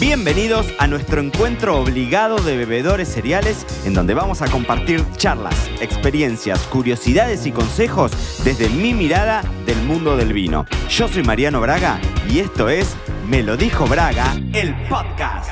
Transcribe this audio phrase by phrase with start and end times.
[0.00, 6.66] Bienvenidos a nuestro encuentro obligado de bebedores cereales, en donde vamos a compartir charlas, experiencias,
[6.68, 8.10] curiosidades y consejos
[8.42, 10.64] desde mi mirada del mundo del vino.
[10.88, 12.00] Yo soy Mariano Braga
[12.30, 12.96] y esto es
[13.28, 15.50] Me lo dijo Braga, el podcast.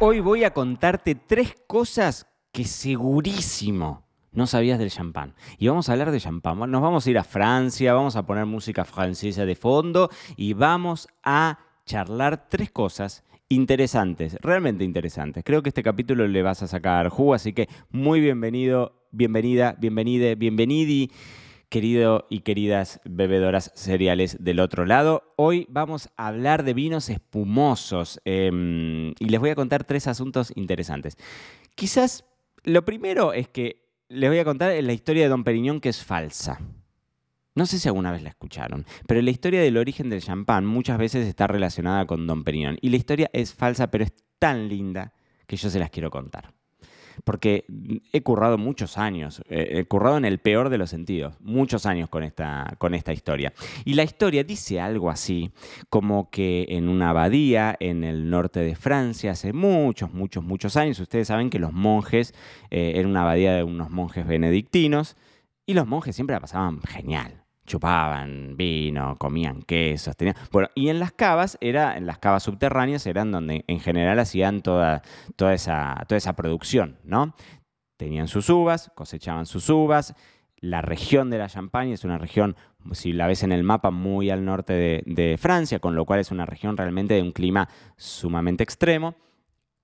[0.00, 5.34] Hoy voy a contarte tres cosas que segurísimo no sabías del champán.
[5.56, 6.58] Y vamos a hablar de champán.
[6.70, 11.08] Nos vamos a ir a Francia, vamos a poner música francesa de fondo y vamos
[11.24, 15.42] a charlar tres cosas interesantes, realmente interesantes.
[15.44, 20.34] Creo que este capítulo le vas a sacar jugo, así que muy bienvenido, bienvenida, bienvenide,
[20.34, 21.10] bienvenidi,
[21.68, 25.34] querido y queridas bebedoras cereales del otro lado.
[25.36, 30.52] Hoy vamos a hablar de vinos espumosos em, y les voy a contar tres asuntos
[30.54, 31.16] interesantes.
[31.74, 32.24] Quizás
[32.64, 36.02] lo primero es que les voy a contar la historia de Don Periñón que es
[36.02, 36.58] falsa.
[37.58, 40.96] No sé si alguna vez la escucharon, pero la historia del origen del champán muchas
[40.96, 42.78] veces está relacionada con Don Periñón.
[42.80, 45.12] Y la historia es falsa, pero es tan linda
[45.48, 46.54] que yo se las quiero contar.
[47.24, 47.64] Porque
[48.12, 52.08] he currado muchos años, eh, he currado en el peor de los sentidos, muchos años
[52.08, 53.52] con esta, con esta historia.
[53.84, 55.50] Y la historia dice algo así,
[55.90, 61.00] como que en una abadía en el norte de Francia, hace muchos, muchos, muchos años,
[61.00, 62.34] ustedes saben que los monjes,
[62.70, 65.16] eh, era una abadía de unos monjes benedictinos,
[65.66, 70.34] y los monjes siempre la pasaban genial chupaban vino, comían quesos, tenían...
[70.50, 74.62] Bueno, y en las cavas, era, en las cavas subterráneas eran donde en general hacían
[74.62, 75.02] toda,
[75.36, 77.36] toda, esa, toda esa producción, ¿no?
[77.96, 80.14] Tenían sus uvas, cosechaban sus uvas.
[80.56, 82.56] La región de la Champagne es una región,
[82.92, 86.18] si la ves en el mapa, muy al norte de, de Francia, con lo cual
[86.18, 89.14] es una región realmente de un clima sumamente extremo.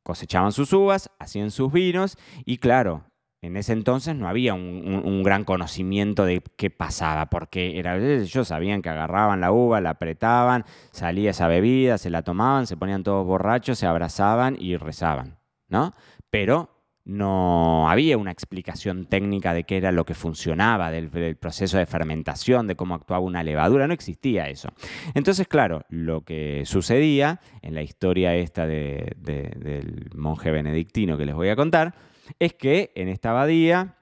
[0.02, 3.04] Cosechaban sus uvas, hacían sus vinos y claro,
[3.44, 8.80] en ese entonces no había un, gran conocimiento de qué pasaba, porque era, ellos sabían
[8.80, 13.26] que agarraban la uva, la apretaban, salía esa bebida, se la tomaban, se ponían todos
[13.26, 15.92] borrachos, se abrazaban y rezaban, ¿no?
[16.30, 16.70] Pero
[17.04, 22.66] no había una explicación técnica de qué era lo que funcionaba, del, proceso de fermentación,
[22.66, 24.70] de cómo actuaba una levadura, no existía eso.
[25.12, 31.50] Entonces, claro, lo que sucedía en la historia esta del monje benedictino que les voy
[31.50, 31.94] a contar,
[32.38, 33.96] es que en esta abadía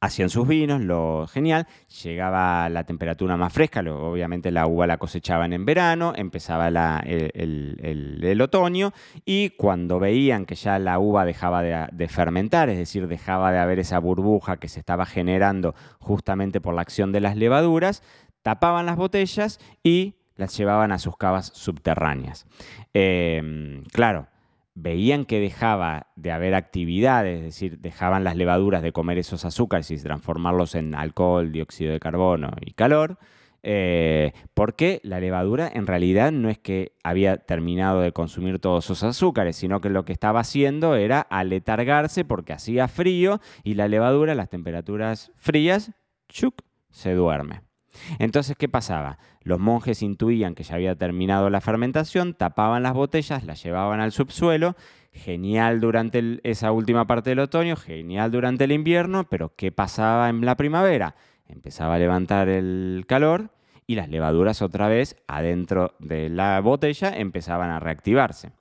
[0.00, 1.66] hacían sus vinos, lo genial,
[2.02, 8.92] llegaba la temperatura más fresca, obviamente la uva la cosechaban en verano, empezaba el, otoño
[9.26, 13.58] y cuando veían que ya la uva dejaba de, de, fermentar, es decir, dejaba de
[13.58, 18.02] haber esa burbuja que se estaba generando justamente por la acción de las levaduras,
[18.42, 22.46] tapaban las botellas y las llevaban a sus cavas subterráneas.
[22.94, 24.28] Em, claro,
[24.74, 29.90] veían que dejaba de haber actividades, es decir, dejaban las levaduras de comer esos azúcares
[29.90, 33.18] y transformarlos en alcohol, dióxido de carbono y calor,
[33.62, 39.02] eh, porque la levadura en realidad no es que había terminado de consumir todos esos
[39.02, 44.32] azúcares, sino que lo que estaba haciendo era aletargarse porque hacía frío y la levadura
[44.32, 45.92] a las temperaturas frías,
[46.28, 47.69] chuc, se duerme.
[48.18, 49.18] Entonces, ¿qué pasaba?
[49.42, 54.12] Los monjes intuían que ya había terminado la fermentación, tapaban las botellas, las llevaban al
[54.12, 54.76] subsuelo,
[55.12, 60.44] genial durante esa última parte del otoño, genial durante el invierno, pero ¿qué pasaba en
[60.44, 61.16] la primavera?
[61.46, 63.50] Empezaba a levantar el calor
[63.86, 68.52] y las levaduras otra vez adentro de la botella empezaban a reactivarse.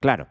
[0.00, 0.28] Claro,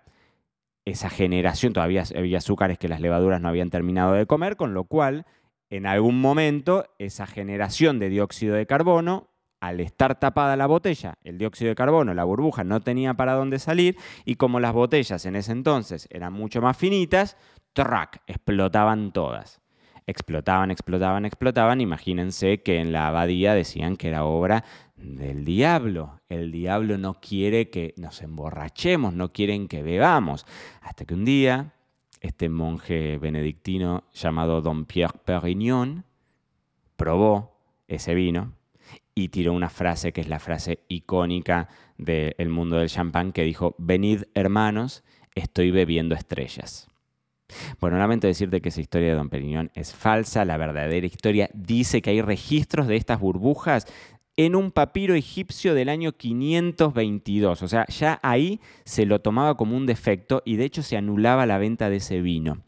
[0.85, 4.85] esa generación, todavía había azúcares que las levaduras no habían terminado de comer, con lo
[4.85, 5.25] cual
[5.69, 9.29] en algún momento esa generación de dióxido de carbono,
[9.59, 13.59] al estar tapada la botella, el dióxido de carbono, la burbuja no tenía para dónde
[13.59, 17.38] salir y como las botellas en ese entonces eran mucho más finitas,
[17.73, 18.22] ¡trac!
[18.27, 19.61] explotaban todas.
[20.09, 21.81] Explotaban, explotaban, explotaban.
[21.81, 24.63] Imagínense que en la abadía decían que era obra
[24.95, 26.22] del diablo.
[26.29, 30.45] El diablo no quiere que nos emborrachemos, no quieren que bebamos.
[30.81, 31.73] Hasta que un día
[32.22, 36.05] este monje benedictino llamado Don Pierre Perignon
[36.95, 37.57] probó
[37.88, 38.53] ese vino
[39.16, 43.75] y tiró una frase que es la frase icónica del mundo del champán que dijo,
[43.77, 45.03] venid hermanos,
[45.36, 46.88] estoy bebiendo estrellas.
[47.80, 52.01] Bueno, lamento decirte que esa historia de Don Perignon es falsa, la verdadera historia dice
[52.01, 53.88] que hay registros de estas burbujas
[54.38, 57.63] en un papiro egipcio del año 522.
[57.63, 61.45] O sea, ya ahí se lo tomaba como un defecto y de hecho se anulaba
[61.45, 62.63] la venta de ese vino.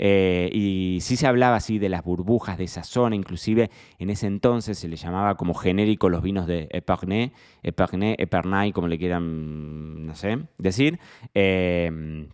[0.00, 3.68] Eh, y sí se hablaba así de las burbujas de esa zona, inclusive
[3.98, 7.32] en ese entonces se le llamaba como genérico los vinos de Epernay,
[7.64, 11.00] Epernay, Epernay, como le quieran, no sé, decir.
[11.34, 12.28] Eh,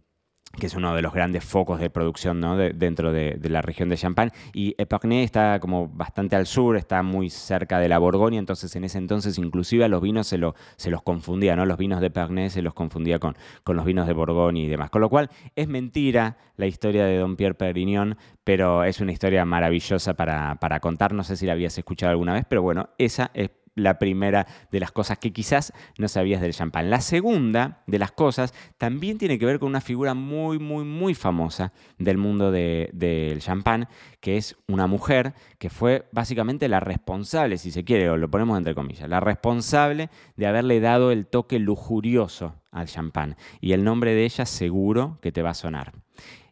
[0.58, 2.56] que es uno de los grandes focos de producción ¿no?
[2.56, 4.32] dentro de, la región de Champagne.
[4.52, 8.84] Y Epernay está como bastante al sur, está muy cerca de la Borgoña, entonces en
[8.84, 11.66] ese entonces inclusive a los vinos se, lo, se los confundía, ¿no?
[11.66, 14.90] los vinos de Epernay se los confundía con, con los vinos de Borgoña y demás.
[14.90, 19.44] Con lo cual es mentira la historia de Don Pierre Perignon, pero es una historia
[19.44, 21.12] maravillosa para, para contar.
[21.12, 24.80] No sé si la habías escuchado alguna vez, pero bueno, esa es la primera de
[24.80, 26.90] las cosas que quizás no sabías del champán.
[26.90, 31.14] La segunda de las cosas también tiene que ver con una figura muy, muy, muy
[31.14, 33.88] famosa del mundo del champán,
[34.20, 38.56] que es una mujer que fue básicamente la responsable, si se quiere, o lo ponemos
[38.58, 43.36] entre comillas, la responsable de haberle dado el toque lujurioso al champán.
[43.60, 45.92] Y el nombre de ella seguro que te va a sonar.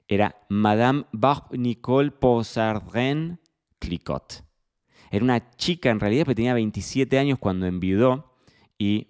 [0.09, 3.41] Era Madame Bar-Nicole Possardren
[3.79, 4.45] Clicot.
[5.13, 8.35] Era una chica en realidad, que tenía 27 años cuando enviudó
[8.79, 9.09] y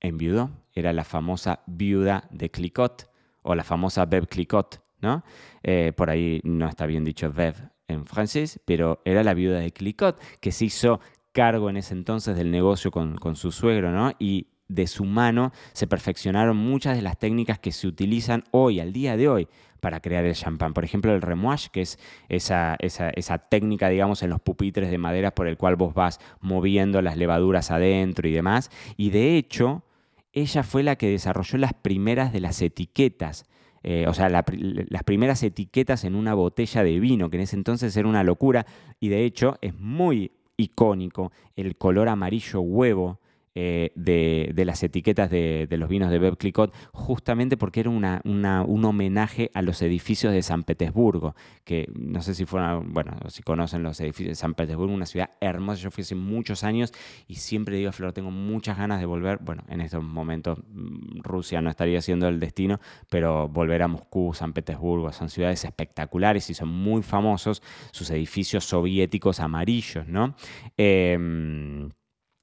[0.00, 0.50] enviudó.
[0.72, 3.10] Era la famosa viuda de Clicot
[3.42, 5.22] o la famosa Bev Clicot, ¿no?
[5.62, 7.56] Eh, por ahí no está bien dicho Bev
[7.88, 10.98] en francés, pero era la viuda de Clicot que se hizo
[11.32, 14.12] cargo en ese entonces del negocio con, con su suegro, ¿no?
[14.18, 18.92] Y de su mano se perfeccionaron muchas de las técnicas que se utilizan hoy, al
[18.92, 19.48] día de hoy,
[19.80, 20.74] para crear el champán.
[20.74, 21.98] Por ejemplo, el remouage, que es
[22.28, 27.00] esa, esa, técnica, digamos, en los pupitres de madera por el cual vos vas moviendo
[27.02, 28.70] las levaduras adentro y demás.
[28.96, 29.84] Y de hecho,
[30.32, 33.46] ella fue la que desarrolló las primeras de las etiquetas.
[33.84, 37.96] Eh, o sea, las primeras etiquetas en una botella de vino, que en ese entonces
[37.96, 38.66] era una locura.
[39.00, 43.20] Y de hecho, es muy icónico el color amarillo huevo
[43.54, 48.84] eh, de, las etiquetas de, los vinos de Bev Clicot, justamente porque era una, un
[48.84, 51.34] homenaje a los edificios de San Petersburgo,
[51.64, 55.30] que no sé si fueron, bueno, si conocen los edificios de San Petersburgo, una ciudad
[55.40, 56.92] hermosa, yo fui hace muchos años
[57.26, 61.60] y siempre digo, Flor, tengo muchas ganas de volver, bueno, en estos momentos mm, Rusia
[61.60, 66.54] no estaría siendo el destino, pero volver a Moscú, San Petersburgo, son ciudades espectaculares y
[66.54, 67.62] son muy famosos
[67.92, 70.34] sus edificios soviéticos amarillos, ¿no?
[70.76, 71.88] Eh,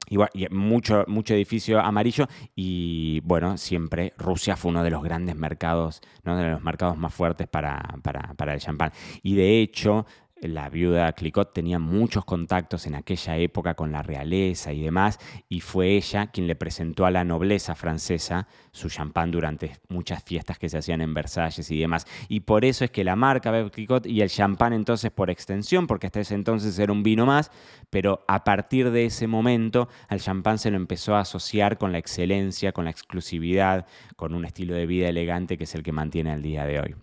[0.10, 0.18] y,
[0.50, 6.38] mucho, mucho edificio amarillo y bueno, siempre Rusia fue uno de los grandes mercados, ¿no?
[6.38, 8.92] de los mercados más fuertes para, para, para el champán.
[9.24, 10.06] Y de hecho,
[10.42, 15.62] la viuda Clicot tenía muchos contactos en aquella época con la realeza y demás, y
[15.62, 20.70] fue ella quien le presentó a la nobleza francesa su champán durante muchas fiestas que
[20.70, 22.06] se hacían en Versalles y demás.
[22.28, 25.88] Y por eso es que la marca Veuve Clicot y el champán entonces por extensión,
[25.88, 27.52] porque hasta ese entonces era un vino más,
[27.90, 31.98] pero a partir de ese momento al champán se lo empezó a asociar con la
[31.98, 33.86] excelencia, con la exclusividad,
[34.16, 36.96] con un estilo de vida elegante que es el que mantiene al día de hoy.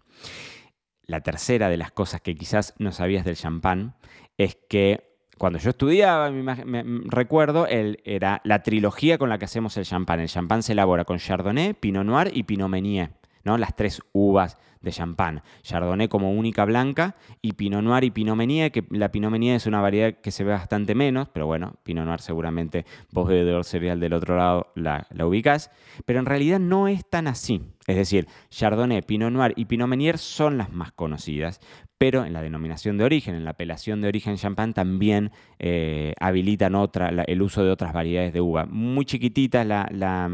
[1.13, 3.97] La tercera de las cosas que quizás no sabías del champán
[4.39, 9.77] es que cuando yo estudiaba, me, recuerdo, el, era la trilogía con la que hacemos
[9.77, 10.21] el champán.
[10.21, 13.11] El champán se elabora con Chardonnay, Pinot Noir y Pinot Meunier.
[13.45, 13.59] ¿No?
[13.59, 15.43] Las tres uvas de champán.
[15.63, 19.67] Chardonnay como única blanca y Pinot Noir y Pinot Meunier, que la Pinot Meunier es
[19.67, 24.01] una variedad que se ve bastante menos, pero bueno, Pinot Noir seguramente vos bebedor cereal
[24.01, 25.71] del otro lado la, ubicás,
[26.05, 27.63] pero en realidad no es tan así.
[27.87, 31.61] Es decir, Chardonnay, Pinot Noir y Pinot Meunier son las más conocidas,
[31.99, 35.31] pero en la denominación de origen, en la apelación de origen champán, también
[35.61, 38.67] eh, habilitan otra, el uso de otras variedades de uva.
[38.67, 40.29] Muy chiquititas la, la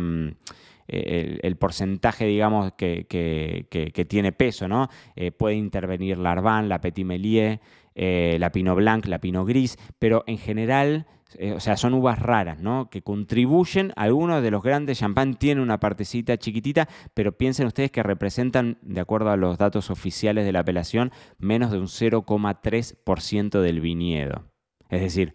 [0.88, 4.88] el, porcentaje, digamos, que, tiene peso, ¿no?
[5.16, 7.60] Eh, puede intervenir la Arban, la Petit Melier,
[7.94, 11.06] eh, la Pinot Blanc, la Pinot Gris, pero en general,
[11.36, 12.88] eh, o sea, son uvas raras, ¿no?
[12.90, 18.02] Que contribuyen, algunos de los grandes champán tienen una partecita chiquitita, pero piensen ustedes que
[18.02, 23.80] representan, de acuerdo a los datos oficiales de la apelación, menos de un 0,3% del
[23.80, 24.44] viñedo.
[24.90, 25.34] Es decir,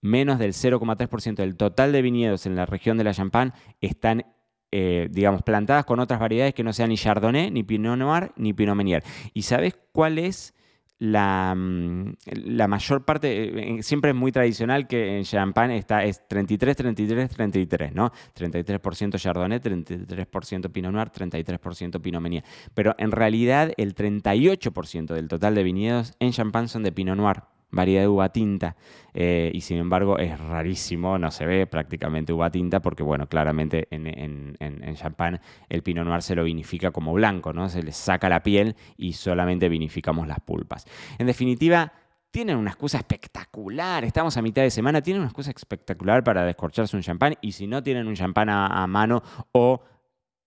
[0.00, 4.24] menos del 0,3% del total de viñedos en la región de la Champagne están
[4.72, 8.52] eh, digamos, plantadas con otras variedades que no sean ni Chardonnay, ni Pinot Noir, ni
[8.52, 9.02] Pinot Meunier.
[9.32, 10.54] ¿Y sabes cuál es
[10.98, 13.78] la, mm, la mayor parte?
[13.78, 18.10] Eh, siempre es muy tradicional que en Champagne está, es 33, 33, 33, ¿no?
[18.34, 22.44] 33% Chardonnay, 33% Pinot Noir, 33% Pinot Meunier.
[22.74, 27.42] Pero en realidad el 38% del total de viñedos en Champagne son de Pinot Noir
[27.70, 28.76] variedad de uva tinta
[29.12, 33.88] eh, y sin embargo es rarísimo, no se ve prácticamente uva tinta porque bueno, claramente
[33.90, 37.68] en, en, champán el Pinot Noir se lo vinifica como blanco, ¿no?
[37.68, 40.86] Se le saca la piel y solamente vinificamos las pulpas.
[41.18, 41.92] En definitiva,
[42.30, 44.04] tienen una excusa espectacular.
[44.04, 47.34] Estamos a mitad de semana, tienen una excusa espectacular para descorcharse un champán.
[47.40, 49.82] Y si no tienen un champán a, mano o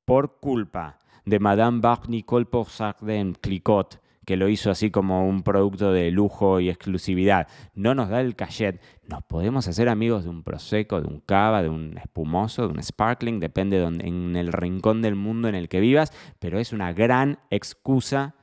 [0.06, 4.00] por culpa de Madame Bach Nicole Sardin Clicot,
[4.30, 8.36] que lo hizo así como un producto de lujo y exclusividad, no nos da el
[8.36, 12.74] cachet, nos podemos hacer amigos de un prosecco, de un cava, de un espumoso, de
[12.76, 16.60] un sparkling, depende de donde, en el rincón del mundo en el que vivas, pero
[16.60, 18.36] es una gran excusa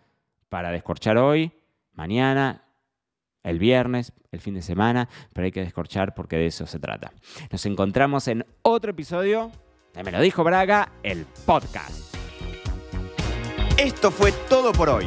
[0.49, 1.53] para descorchar hoy,
[1.93, 2.65] mañana,
[3.45, 7.13] el viernes, el fin de semana, pero hay que descorchar porque de eso se trata.
[7.53, 9.53] Nos encontramos en otro episodio
[9.95, 12.13] de Me lo dijo Braga, el podcast.
[13.79, 15.07] Esto fue todo por hoy.